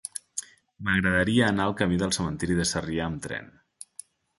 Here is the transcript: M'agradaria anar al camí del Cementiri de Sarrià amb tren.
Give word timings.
M'agradaria 0.87 1.45
anar 1.51 1.67
al 1.69 1.77
camí 1.85 2.03
del 2.05 2.17
Cementiri 2.21 2.61
de 2.63 2.69
Sarrià 2.75 3.09
amb 3.11 3.25
tren. 3.29 3.59